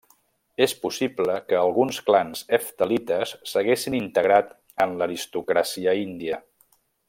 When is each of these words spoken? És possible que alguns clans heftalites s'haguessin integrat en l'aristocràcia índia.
És 0.65 0.71
possible 0.85 1.35
que 1.51 1.59
alguns 1.59 1.99
clans 2.07 2.41
heftalites 2.57 3.35
s'haguessin 3.51 3.99
integrat 4.01 4.51
en 4.87 4.97
l'aristocràcia 5.03 5.97
índia. 6.07 6.43